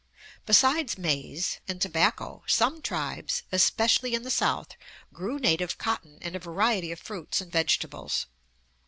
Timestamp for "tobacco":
1.79-2.41